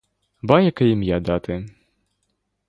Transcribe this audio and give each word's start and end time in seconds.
Ба 0.43 0.59
яке 0.61 0.89
ім'я 0.89 1.19
дати? 1.19 1.65